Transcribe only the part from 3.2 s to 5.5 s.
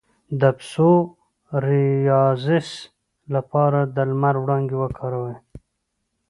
لپاره د لمر وړانګې وکاروئ